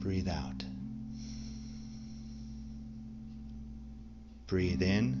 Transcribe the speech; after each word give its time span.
Breathe 0.00 0.28
out. 0.28 0.63
Breathe 4.46 4.82
in. 4.82 5.20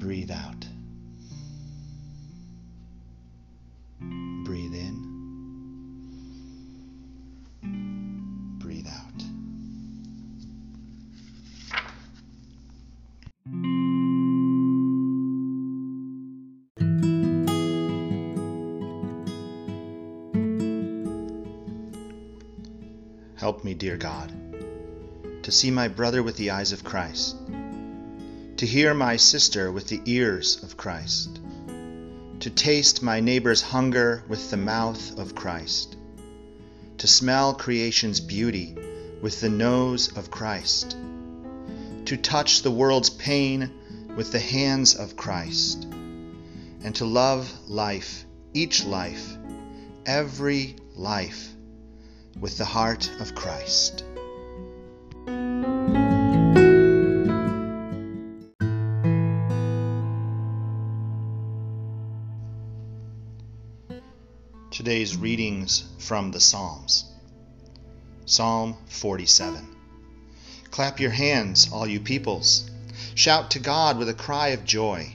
Breathe 0.00 0.30
out. 0.30 0.66
Breathe 4.44 4.74
in. 4.74 5.08
Breathe 8.58 8.86
out. 8.88 9.22
Help 23.36 23.62
me, 23.64 23.74
dear 23.74 23.96
God, 23.96 24.32
see 25.52 25.70
my 25.70 25.88
brother 25.88 26.22
with 26.22 26.36
the 26.36 26.50
eyes 26.50 26.72
of 26.72 26.82
Christ, 26.82 27.36
to 28.56 28.66
hear 28.66 28.94
my 28.94 29.16
sister 29.16 29.70
with 29.70 29.86
the 29.88 30.00
ears 30.06 30.62
of 30.62 30.76
Christ, 30.76 31.40
to 32.40 32.50
taste 32.50 33.02
my 33.02 33.20
neighbor's 33.20 33.62
hunger 33.62 34.24
with 34.28 34.50
the 34.50 34.56
mouth 34.56 35.18
of 35.18 35.34
Christ, 35.34 35.96
to 36.98 37.06
smell 37.06 37.54
creation's 37.54 38.20
beauty 38.20 38.76
with 39.20 39.40
the 39.40 39.48
nose 39.48 40.16
of 40.16 40.30
Christ, 40.30 40.96
to 42.06 42.16
touch 42.16 42.62
the 42.62 42.70
world's 42.70 43.10
pain 43.10 43.70
with 44.16 44.32
the 44.32 44.40
hands 44.40 44.94
of 44.94 45.16
Christ, 45.16 45.84
and 45.84 46.94
to 46.96 47.04
love 47.04 47.52
life, 47.68 48.24
each 48.54 48.84
life, 48.84 49.36
every 50.06 50.76
life 50.94 51.48
with 52.40 52.58
the 52.58 52.64
heart 52.64 53.10
of 53.20 53.34
Christ. 53.34 54.04
Today's 64.72 65.18
readings 65.18 65.84
from 65.98 66.30
the 66.30 66.40
Psalms 66.40 67.04
Psalm 68.24 68.74
47. 68.86 69.68
Clap 70.70 70.98
your 70.98 71.10
hands, 71.10 71.68
all 71.70 71.86
you 71.86 72.00
peoples. 72.00 72.70
Shout 73.14 73.50
to 73.50 73.58
God 73.58 73.98
with 73.98 74.08
a 74.08 74.14
cry 74.14 74.48
of 74.48 74.64
joy. 74.64 75.14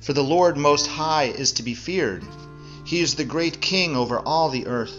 For 0.00 0.12
the 0.12 0.22
Lord 0.22 0.56
Most 0.56 0.86
High 0.86 1.24
is 1.24 1.50
to 1.54 1.64
be 1.64 1.74
feared. 1.74 2.24
He 2.84 3.00
is 3.00 3.16
the 3.16 3.24
great 3.24 3.60
King 3.60 3.96
over 3.96 4.20
all 4.20 4.48
the 4.48 4.68
earth. 4.68 4.94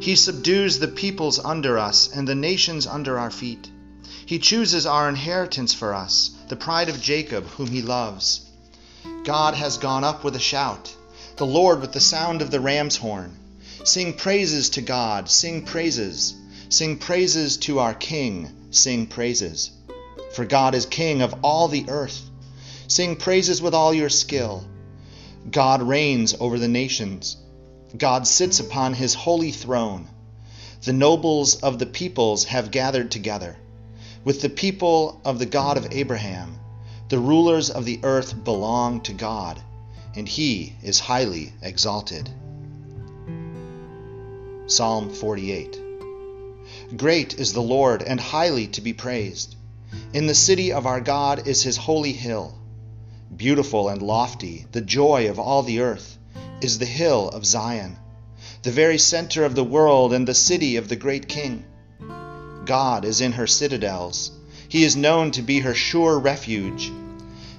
He 0.00 0.14
subdues 0.14 0.78
the 0.78 0.86
peoples 0.86 1.40
under 1.40 1.76
us 1.76 2.08
and 2.14 2.28
the 2.28 2.36
nations 2.36 2.86
under 2.86 3.18
our 3.18 3.32
feet. 3.32 3.68
He 4.24 4.38
chooses 4.38 4.86
our 4.86 5.08
inheritance 5.08 5.74
for 5.74 5.92
us, 5.92 6.30
the 6.50 6.54
pride 6.54 6.88
of 6.88 7.02
Jacob, 7.02 7.48
whom 7.48 7.66
he 7.66 7.82
loves. 7.82 8.48
God 9.24 9.54
has 9.54 9.76
gone 9.76 10.04
up 10.04 10.22
with 10.22 10.36
a 10.36 10.40
shout, 10.40 10.94
the 11.36 11.46
Lord 11.46 11.80
with 11.80 11.92
the 11.92 12.00
sound 12.00 12.42
of 12.42 12.50
the 12.50 12.60
ram's 12.60 12.96
horn. 12.96 13.36
Sing 13.82 14.12
praises 14.12 14.70
to 14.70 14.82
God, 14.82 15.28
sing 15.28 15.64
praises. 15.64 16.34
Sing 16.68 16.96
praises 16.96 17.56
to 17.58 17.80
our 17.80 17.94
King, 17.94 18.50
sing 18.70 19.06
praises. 19.06 19.70
For 20.32 20.44
God 20.44 20.74
is 20.74 20.86
King 20.86 21.22
of 21.22 21.34
all 21.42 21.68
the 21.68 21.86
earth. 21.88 22.20
Sing 22.86 23.16
praises 23.16 23.60
with 23.60 23.74
all 23.74 23.92
your 23.92 24.08
skill. 24.08 24.64
God 25.50 25.82
reigns 25.82 26.34
over 26.38 26.58
the 26.58 26.68
nations. 26.68 27.36
God 27.96 28.26
sits 28.26 28.60
upon 28.60 28.94
his 28.94 29.14
holy 29.14 29.50
throne. 29.50 30.08
The 30.84 30.92
nobles 30.92 31.56
of 31.56 31.78
the 31.78 31.86
peoples 31.86 32.44
have 32.44 32.70
gathered 32.70 33.10
together. 33.10 33.56
With 34.24 34.40
the 34.40 34.48
people 34.48 35.20
of 35.24 35.38
the 35.38 35.46
God 35.46 35.76
of 35.76 35.92
Abraham, 35.92 36.58
the 37.08 37.18
rulers 37.18 37.70
of 37.70 37.84
the 37.84 38.00
earth 38.02 38.44
belong 38.44 39.00
to 39.02 39.12
God, 39.12 39.60
and 40.16 40.28
he 40.28 40.74
is 40.82 41.00
highly 41.00 41.52
exalted. 41.62 42.30
Psalm 44.66 45.12
48 45.12 45.80
Great 46.96 47.34
is 47.34 47.52
the 47.52 47.62
Lord, 47.62 48.02
and 48.02 48.20
highly 48.20 48.66
to 48.68 48.80
be 48.80 48.92
praised. 48.92 49.56
In 50.12 50.26
the 50.26 50.34
city 50.34 50.72
of 50.72 50.86
our 50.86 51.00
God 51.00 51.46
is 51.46 51.62
his 51.62 51.76
holy 51.76 52.12
hill. 52.12 52.54
Beautiful 53.36 53.88
and 53.88 54.00
lofty, 54.00 54.66
the 54.72 54.80
joy 54.80 55.28
of 55.28 55.38
all 55.38 55.62
the 55.62 55.80
earth 55.80 56.18
is 56.60 56.78
the 56.78 56.86
hill 56.86 57.28
of 57.28 57.44
Zion, 57.44 57.96
the 58.62 58.70
very 58.70 58.98
center 58.98 59.44
of 59.44 59.54
the 59.54 59.64
world 59.64 60.12
and 60.12 60.26
the 60.26 60.34
city 60.34 60.76
of 60.76 60.88
the 60.88 60.96
great 60.96 61.28
King. 61.28 61.64
God 62.64 63.04
is 63.04 63.20
in 63.20 63.32
her 63.32 63.46
citadels. 63.46 64.30
He 64.68 64.84
is 64.84 64.96
known 64.96 65.30
to 65.32 65.42
be 65.42 65.60
her 65.60 65.74
sure 65.74 66.18
refuge. 66.18 66.90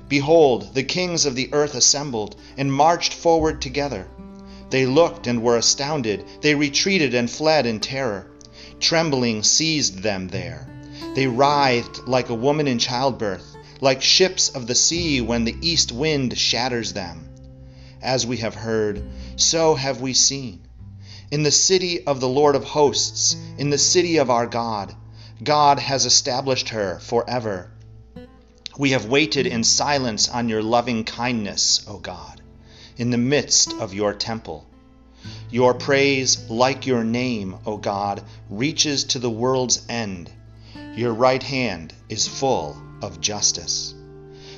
Behold, 0.08 0.74
the 0.74 0.84
kings 0.84 1.26
of 1.26 1.36
the 1.36 1.50
earth 1.52 1.74
assembled 1.74 2.36
and 2.58 2.72
marched 2.72 3.14
forward 3.14 3.62
together. 3.62 4.08
They 4.70 4.86
looked 4.86 5.26
and 5.26 5.42
were 5.42 5.58
astounded. 5.58 6.26
They 6.42 6.54
retreated 6.54 7.14
and 7.14 7.30
fled 7.30 7.66
in 7.66 7.80
terror. 7.80 8.28
Trembling 8.80 9.44
seized 9.44 10.04
them 10.04 10.28
there. 10.28 10.68
They 11.16 11.28
writhed 11.28 12.08
like 12.08 12.30
a 12.30 12.36
woman 12.36 12.68
in 12.68 12.78
childbirth, 12.78 13.56
like 13.82 14.02
ships 14.02 14.50
of 14.50 14.68
the 14.68 14.76
sea 14.76 15.22
when 15.22 15.46
the 15.46 15.56
east 15.62 15.92
wind 15.92 16.38
shatters 16.38 16.94
them. 16.94 17.30
As 18.02 18.28
we 18.28 18.38
have 18.38 18.56
heard, 18.56 19.04
so 19.36 19.76
have 19.76 20.02
we 20.02 20.14
seen. 20.14 20.62
In 21.32 21.44
the 21.44 21.52
city 21.52 22.06
of 22.06 22.20
the 22.20 22.30
Lord 22.30 22.56
of 22.56 22.64
hosts, 22.64 23.36
in 23.58 23.70
the 23.70 23.78
city 23.78 24.18
of 24.18 24.30
our 24.30 24.46
God, 24.46 24.94
God 25.44 25.80
has 25.80 26.06
established 26.06 26.70
her 26.70 27.00
forever. 27.00 27.72
We 28.78 28.92
have 28.92 29.06
waited 29.06 29.48
in 29.48 29.64
silence 29.64 30.28
on 30.28 30.50
your 30.50 30.62
loving 30.62 31.06
kindness, 31.06 31.86
O 31.88 31.98
God, 31.98 32.42
in 32.98 33.10
the 33.10 33.18
midst 33.18 33.72
of 33.72 33.94
your 33.94 34.14
temple. 34.14 34.66
Your 35.50 35.74
praise, 35.74 36.50
like 36.50 36.86
your 36.86 37.06
name, 37.06 37.56
O 37.66 37.78
God, 37.78 38.24
reaches 38.50 39.06
to 39.06 39.20
the 39.20 39.30
world's 39.30 39.82
end. 39.88 40.30
Your 40.96 41.14
right 41.14 41.42
hand 41.42 41.94
is 42.10 42.28
full 42.28 42.76
of 43.02 43.22
justice. 43.22 43.94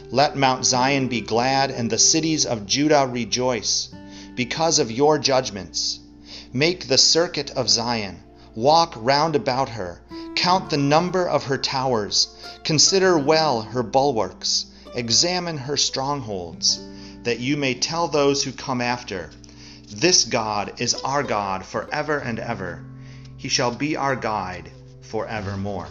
Let 0.09 0.35
Mount 0.35 0.65
Zion 0.65 1.09
be 1.09 1.21
glad 1.21 1.69
and 1.69 1.87
the 1.87 1.99
cities 1.99 2.45
of 2.47 2.65
Judah 2.65 3.07
rejoice 3.07 3.89
because 4.33 4.79
of 4.79 4.91
your 4.91 5.19
judgments. 5.19 5.99
Make 6.51 6.87
the 6.87 6.97
circuit 6.97 7.51
of 7.51 7.69
Zion, 7.69 8.23
walk 8.55 8.93
round 8.95 9.35
about 9.35 9.69
her, 9.69 10.01
count 10.47 10.69
the 10.69 10.77
number 10.77 11.27
of 11.27 11.43
her 11.43 11.57
towers, 11.57 12.33
consider 12.63 13.17
well 13.17 13.63
her 13.63 13.83
bulwarks, 13.83 14.65
examine 14.95 15.57
her 15.57 15.75
strongholds, 15.75 16.79
that 17.23 17.41
you 17.41 17.57
may 17.57 17.73
tell 17.73 18.07
those 18.07 18.45
who 18.45 18.53
come 18.53 18.79
after, 18.79 19.29
This 19.89 20.23
God 20.23 20.79
is 20.79 20.93
our 21.03 21.21
God 21.21 21.65
forever 21.65 22.17
and 22.17 22.39
ever. 22.39 22.81
He 23.35 23.49
shall 23.49 23.71
be 23.71 23.97
our 23.97 24.15
guide 24.15 24.71
forevermore. 25.01 25.89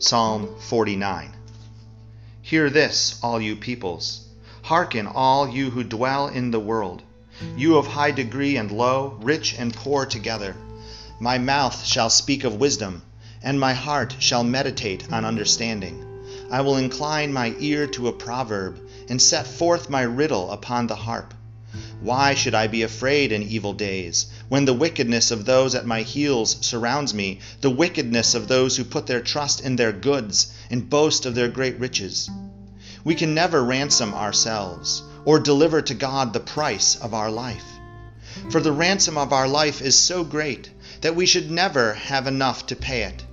Psalm 0.00 0.56
49 0.58 1.30
Hear 2.40 2.68
this, 2.68 3.20
all 3.22 3.40
you 3.40 3.54
peoples. 3.54 4.26
Hearken, 4.62 5.06
all 5.06 5.48
you 5.48 5.70
who 5.70 5.84
dwell 5.84 6.26
in 6.26 6.50
the 6.50 6.58
world. 6.58 7.00
You 7.56 7.76
of 7.76 7.86
high 7.86 8.10
degree 8.10 8.56
and 8.56 8.72
low, 8.72 9.16
rich 9.20 9.54
and 9.56 9.72
poor 9.72 10.04
together. 10.04 10.56
My 11.22 11.38
mouth 11.38 11.86
shall 11.86 12.10
speak 12.10 12.42
of 12.42 12.56
wisdom, 12.56 13.02
and 13.44 13.60
my 13.60 13.74
heart 13.74 14.16
shall 14.18 14.42
meditate 14.42 15.12
on 15.12 15.24
understanding. 15.24 16.04
I 16.50 16.62
will 16.62 16.76
incline 16.76 17.32
my 17.32 17.54
ear 17.60 17.86
to 17.86 18.08
a 18.08 18.12
proverb, 18.12 18.80
and 19.08 19.22
set 19.22 19.46
forth 19.46 19.88
my 19.88 20.02
riddle 20.02 20.50
upon 20.50 20.88
the 20.88 20.96
harp. 20.96 21.32
Why 22.00 22.34
should 22.34 22.56
I 22.56 22.66
be 22.66 22.82
afraid 22.82 23.30
in 23.30 23.44
evil 23.44 23.72
days, 23.72 24.26
when 24.48 24.64
the 24.64 24.74
wickedness 24.74 25.30
of 25.30 25.44
those 25.44 25.76
at 25.76 25.86
my 25.86 26.02
heels 26.02 26.56
surrounds 26.60 27.14
me, 27.14 27.38
the 27.60 27.70
wickedness 27.70 28.34
of 28.34 28.48
those 28.48 28.76
who 28.76 28.82
put 28.82 29.06
their 29.06 29.20
trust 29.20 29.60
in 29.60 29.76
their 29.76 29.92
goods 29.92 30.52
and 30.70 30.90
boast 30.90 31.24
of 31.24 31.36
their 31.36 31.46
great 31.46 31.78
riches? 31.78 32.28
We 33.04 33.14
can 33.14 33.32
never 33.32 33.62
ransom 33.62 34.12
ourselves 34.12 35.04
or 35.24 35.38
deliver 35.38 35.82
to 35.82 35.94
God 35.94 36.32
the 36.32 36.40
price 36.40 36.96
of 36.96 37.14
our 37.14 37.30
life. 37.30 37.62
For 38.50 38.60
the 38.60 38.72
ransom 38.72 39.16
of 39.16 39.32
our 39.32 39.46
life 39.46 39.80
is 39.80 39.94
so 39.94 40.24
great 40.24 40.71
that 41.02 41.14
we 41.14 41.26
should 41.26 41.50
never 41.50 41.94
have 41.94 42.26
enough 42.26 42.66
to 42.66 42.74
pay 42.74 43.02
it, 43.02 43.24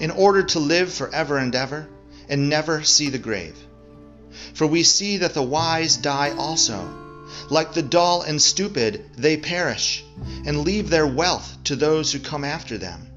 in 0.00 0.10
order 0.10 0.42
to 0.42 0.58
live 0.58 0.92
forever 0.92 1.36
and 1.36 1.54
ever 1.54 1.88
and 2.28 2.48
never 2.48 2.82
see 2.82 3.08
the 3.10 3.18
grave. 3.18 3.56
For 4.54 4.66
we 4.66 4.82
see 4.82 5.18
that 5.18 5.34
the 5.34 5.42
wise 5.42 5.96
die 5.96 6.32
also. 6.36 6.88
Like 7.50 7.74
the 7.74 7.82
dull 7.82 8.22
and 8.22 8.40
stupid, 8.40 9.04
they 9.16 9.36
perish, 9.36 10.04
and 10.44 10.64
leave 10.64 10.90
their 10.90 11.06
wealth 11.06 11.58
to 11.64 11.76
those 11.76 12.12
who 12.12 12.18
come 12.18 12.44
after 12.44 12.78
them. 12.78 13.08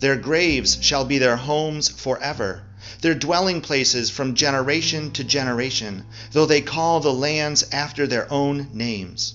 Their 0.00 0.16
graves 0.16 0.78
shall 0.80 1.04
be 1.04 1.18
their 1.18 1.36
homes 1.36 1.88
forever 1.88 2.64
their 3.04 3.14
dwelling 3.14 3.60
places 3.60 4.08
from 4.08 4.34
generation 4.34 5.10
to 5.10 5.22
generation, 5.22 6.06
though 6.32 6.46
they 6.46 6.62
call 6.62 7.00
the 7.00 7.12
lands 7.12 7.62
after 7.70 8.06
their 8.06 8.30
own 8.32 8.68
names. 8.72 9.34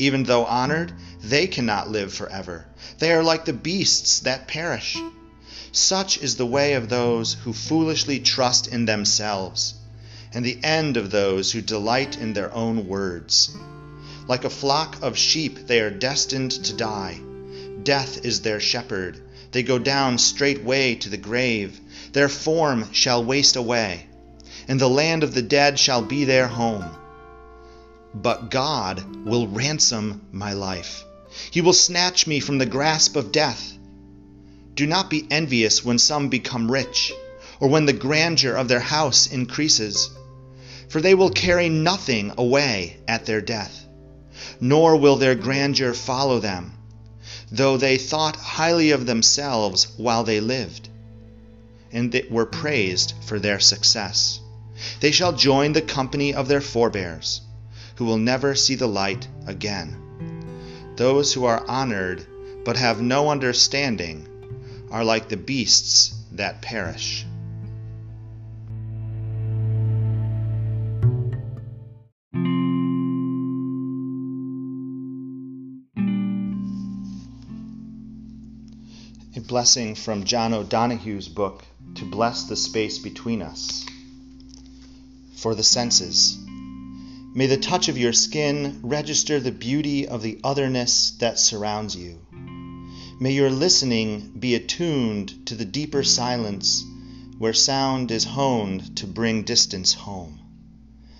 Even 0.00 0.24
though 0.24 0.46
honored, 0.46 0.92
they 1.22 1.46
cannot 1.46 1.90
live 1.90 2.12
forever. 2.14 2.64
They 2.98 3.12
are 3.12 3.22
like 3.22 3.44
the 3.44 3.52
beasts 3.52 4.20
that 4.20 4.48
perish. 4.48 4.96
Such 5.72 6.16
is 6.18 6.36
the 6.36 6.46
way 6.46 6.72
of 6.72 6.88
those 6.88 7.34
who 7.44 7.52
foolishly 7.52 8.18
trust 8.18 8.66
in 8.66 8.86
themselves, 8.86 9.74
and 10.32 10.42
the 10.42 10.58
end 10.64 10.96
of 10.96 11.10
those 11.10 11.52
who 11.52 11.60
delight 11.60 12.16
in 12.16 12.32
their 12.32 12.50
own 12.52 12.88
words. 12.88 13.50
Like 14.26 14.44
a 14.44 14.50
flock 14.50 14.96
of 15.02 15.18
sheep, 15.18 15.66
they 15.66 15.80
are 15.80 15.90
destined 15.90 16.52
to 16.64 16.72
die. 16.72 17.20
Death 17.82 18.24
is 18.24 18.40
their 18.40 18.58
shepherd. 18.58 19.20
They 19.52 19.62
go 19.62 19.78
down 19.78 20.16
straightway 20.16 20.94
to 20.94 21.10
the 21.10 21.18
grave 21.18 21.78
their 22.12 22.28
form 22.30 22.90
shall 22.92 23.22
waste 23.22 23.54
away, 23.54 24.06
and 24.66 24.80
the 24.80 24.88
land 24.88 25.22
of 25.22 25.34
the 25.34 25.42
dead 25.42 25.78
shall 25.78 26.02
be 26.02 26.24
their 26.24 26.48
home. 26.48 26.96
But 28.14 28.50
God 28.50 29.24
will 29.24 29.46
ransom 29.46 30.22
my 30.32 30.52
life. 30.52 31.04
He 31.50 31.60
will 31.60 31.72
snatch 31.72 32.26
me 32.26 32.40
from 32.40 32.58
the 32.58 32.66
grasp 32.66 33.16
of 33.16 33.32
death. 33.32 33.76
Do 34.74 34.86
not 34.86 35.10
be 35.10 35.26
envious 35.30 35.84
when 35.84 35.98
some 35.98 36.28
become 36.28 36.70
rich, 36.70 37.12
or 37.60 37.68
when 37.68 37.86
the 37.86 37.92
grandeur 37.92 38.54
of 38.54 38.68
their 38.68 38.80
house 38.80 39.26
increases, 39.26 40.10
for 40.88 41.00
they 41.00 41.14
will 41.14 41.30
carry 41.30 41.68
nothing 41.68 42.32
away 42.36 42.96
at 43.06 43.26
their 43.26 43.40
death, 43.40 43.86
nor 44.60 44.96
will 44.96 45.16
their 45.16 45.34
grandeur 45.34 45.94
follow 45.94 46.40
them, 46.40 46.72
though 47.52 47.76
they 47.76 47.96
thought 47.96 48.36
highly 48.36 48.90
of 48.90 49.06
themselves 49.06 49.86
while 49.96 50.24
they 50.24 50.40
lived 50.40 50.88
and 51.92 52.12
they 52.12 52.26
were 52.30 52.46
praised 52.46 53.14
for 53.24 53.38
their 53.38 53.58
success. 53.58 54.40
They 55.00 55.10
shall 55.10 55.32
join 55.32 55.72
the 55.72 55.82
company 55.82 56.34
of 56.34 56.48
their 56.48 56.60
forebears, 56.60 57.40
who 58.00 58.06
will 58.06 58.16
never 58.16 58.54
see 58.54 58.76
the 58.76 58.88
light 58.88 59.28
again. 59.46 59.94
Those 60.96 61.34
who 61.34 61.44
are 61.44 61.62
honored 61.68 62.26
but 62.64 62.78
have 62.78 63.02
no 63.02 63.28
understanding 63.28 64.26
are 64.90 65.04
like 65.04 65.28
the 65.28 65.36
beasts 65.36 66.14
that 66.32 66.62
perish. 66.62 67.26
A 79.36 79.40
blessing 79.42 79.94
from 79.94 80.24
John 80.24 80.54
O'Donohue's 80.54 81.28
book, 81.28 81.62
to 81.96 82.06
bless 82.06 82.44
the 82.44 82.56
space 82.56 82.98
between 82.98 83.42
us. 83.42 83.84
For 85.36 85.54
the 85.54 85.62
senses. 85.62 86.38
May 87.32 87.46
the 87.46 87.56
touch 87.56 87.88
of 87.88 87.96
your 87.96 88.12
skin 88.12 88.80
register 88.82 89.38
the 89.38 89.52
beauty 89.52 90.06
of 90.08 90.22
the 90.22 90.40
otherness 90.42 91.12
that 91.20 91.38
surrounds 91.38 91.94
you. 91.94 92.20
May 93.20 93.32
your 93.32 93.50
listening 93.50 94.32
be 94.38 94.54
attuned 94.54 95.46
to 95.46 95.54
the 95.54 95.64
deeper 95.64 96.02
silence 96.02 96.84
where 97.38 97.52
sound 97.52 98.10
is 98.10 98.24
honed 98.24 98.96
to 98.98 99.06
bring 99.06 99.42
distance 99.42 99.94
home. 99.94 100.40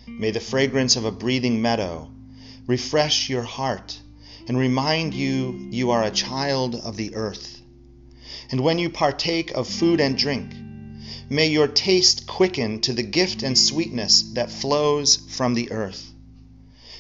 May 0.07 0.31
the 0.31 0.41
fragrance 0.41 0.97
of 0.97 1.05
a 1.05 1.13
breathing 1.13 1.63
meadow 1.63 2.11
refresh 2.67 3.29
your 3.29 3.43
heart 3.43 3.99
and 4.49 4.59
remind 4.59 5.15
you 5.15 5.69
you 5.71 5.91
are 5.91 6.03
a 6.03 6.11
child 6.11 6.75
of 6.75 6.97
the 6.97 7.15
earth 7.15 7.61
and 8.51 8.61
when 8.61 8.79
you 8.79 8.91
partake 8.91 9.53
of 9.53 9.69
food 9.69 10.01
and 10.01 10.19
drink, 10.19 10.53
may 11.31 11.47
your 11.47 11.69
taste 11.69 12.27
quicken 12.27 12.81
to 12.81 12.93
the 12.93 13.03
gift 13.05 13.45
and 13.45 13.57
sweetness 13.57 14.23
that 14.35 14.51
flows 14.51 15.17
from 15.17 15.55
the 15.55 15.71
earth. 15.71 16.11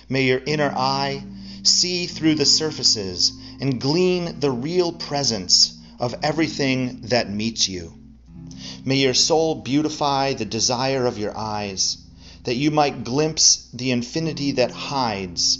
May 0.09 0.25
your 0.25 0.41
inner 0.47 0.73
eye 0.75 1.25
see 1.65 2.07
through 2.07 2.37
the 2.37 2.47
surfaces 2.47 3.33
and 3.61 3.81
glean 3.81 4.39
the 4.39 4.51
real 4.51 4.93
presence 4.93 5.77
of 5.99 6.15
everything 6.23 7.01
that 7.03 7.29
meets 7.29 7.69
you. 7.69 7.93
May 8.85 8.97
your 8.97 9.15
soul 9.15 9.57
beautify 9.57 10.35
the 10.35 10.45
desire 10.45 11.07
of 11.07 11.19
your 11.19 11.37
eyes, 11.37 11.99
that 12.45 12.55
you 12.55 12.71
might 12.71 13.05
glimpse 13.05 13.69
the 13.75 13.91
infinity 13.91 14.53
that 14.53 14.71
hides 14.71 15.59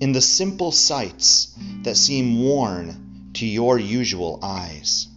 in 0.00 0.12
the 0.12 0.20
simple 0.20 0.72
sights 0.72 1.54
that 1.82 1.96
seem 1.96 2.42
worn 2.42 3.30
to 3.34 3.46
your 3.46 3.78
usual 3.78 4.38
eyes. 4.42 5.08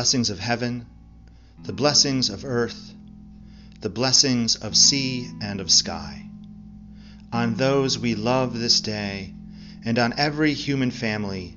Blessings 0.00 0.30
of 0.30 0.38
heaven, 0.38 0.86
the 1.62 1.74
blessings 1.74 2.30
of 2.30 2.42
earth, 2.46 2.94
the 3.82 3.90
blessings 3.90 4.56
of 4.56 4.74
sea 4.74 5.30
and 5.42 5.60
of 5.60 5.70
sky. 5.70 6.24
On 7.34 7.54
those 7.56 7.98
we 7.98 8.14
love 8.14 8.58
this 8.58 8.80
day, 8.80 9.34
and 9.84 9.98
on 9.98 10.14
every 10.16 10.54
human 10.54 10.90
family, 10.90 11.54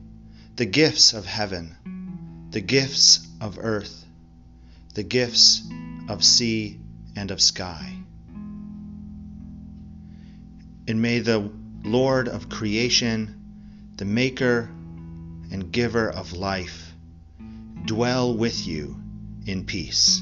the 0.58 0.66
gifts 0.66 1.14
of 1.14 1.26
heaven, 1.26 2.50
the 2.52 2.60
gifts 2.60 3.26
of 3.40 3.58
earth, 3.62 4.04
the 4.94 5.04
gifts 5.04 5.62
of 6.10 6.22
sea 6.22 6.82
and 7.16 7.32
of 7.32 7.42
sky. 7.42 7.96
And 10.86 11.02
may 11.02 11.20
the 11.20 11.50
Lord 11.82 12.28
of 12.28 12.50
creation, 12.50 13.94
the 13.96 14.04
Maker 14.04 14.70
and 15.50 15.72
Giver 15.72 16.10
of 16.10 16.34
life, 16.34 16.93
dwell 17.86 18.36
with 18.36 18.66
you 18.68 18.96
in 19.46 19.66
peace. 19.66 20.22